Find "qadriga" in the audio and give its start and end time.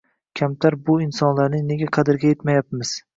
1.99-2.31